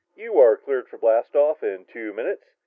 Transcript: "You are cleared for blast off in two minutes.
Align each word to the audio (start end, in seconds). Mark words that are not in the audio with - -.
"You 0.15 0.39
are 0.39 0.57
cleared 0.57 0.87
for 0.89 0.97
blast 0.97 1.35
off 1.35 1.61
in 1.61 1.85
two 1.85 2.11
minutes. 2.11 2.43